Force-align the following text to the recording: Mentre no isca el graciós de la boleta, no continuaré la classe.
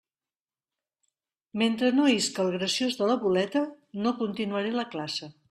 Mentre 1.63 1.91
no 1.99 2.07
isca 2.13 2.47
el 2.47 2.49
graciós 2.57 2.99
de 3.03 3.11
la 3.11 3.19
boleta, 3.27 3.65
no 4.07 4.17
continuaré 4.25 4.75
la 4.81 4.89
classe. 4.97 5.33